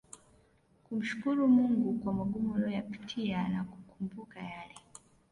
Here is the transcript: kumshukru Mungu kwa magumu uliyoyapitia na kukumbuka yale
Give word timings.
kumshukru 0.83 1.47
Mungu 1.53 1.99
kwa 1.99 2.13
magumu 2.13 2.51
uliyoyapitia 2.53 3.47
na 3.47 3.63
kukumbuka 3.63 4.39
yale 4.39 4.75